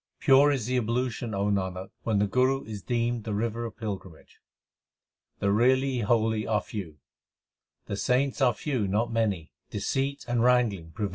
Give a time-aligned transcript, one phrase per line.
[0.19, 4.39] Pure is the ablution, O Nanak, when the Guru is deemed the river of pilgrimage.
[5.37, 6.97] The really holy are few:
[7.85, 11.09] The saints are few, not many; deceit and wrangling prevail in the world.